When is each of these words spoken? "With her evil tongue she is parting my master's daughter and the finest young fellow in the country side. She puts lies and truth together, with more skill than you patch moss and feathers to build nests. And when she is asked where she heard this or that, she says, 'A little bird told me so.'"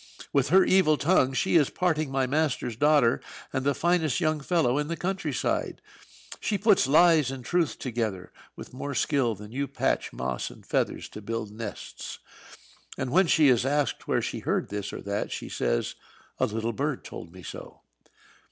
"With 0.33 0.49
her 0.49 0.65
evil 0.65 0.97
tongue 0.97 1.31
she 1.31 1.57
is 1.57 1.69
parting 1.69 2.09
my 2.09 2.25
master's 2.25 2.75
daughter 2.75 3.21
and 3.53 3.63
the 3.63 3.75
finest 3.75 4.19
young 4.19 4.39
fellow 4.39 4.79
in 4.79 4.87
the 4.87 4.97
country 4.97 5.31
side. 5.31 5.79
She 6.39 6.57
puts 6.57 6.87
lies 6.87 7.29
and 7.29 7.45
truth 7.45 7.77
together, 7.77 8.31
with 8.55 8.73
more 8.73 8.95
skill 8.95 9.35
than 9.35 9.51
you 9.51 9.67
patch 9.67 10.11
moss 10.11 10.49
and 10.49 10.65
feathers 10.65 11.07
to 11.09 11.21
build 11.21 11.51
nests. 11.51 12.17
And 12.97 13.11
when 13.11 13.27
she 13.27 13.49
is 13.49 13.63
asked 13.63 14.07
where 14.07 14.23
she 14.23 14.39
heard 14.39 14.69
this 14.69 14.91
or 14.91 15.03
that, 15.03 15.31
she 15.31 15.49
says, 15.49 15.93
'A 16.39 16.47
little 16.47 16.73
bird 16.73 17.03
told 17.05 17.31
me 17.31 17.43
so.'" 17.43 17.81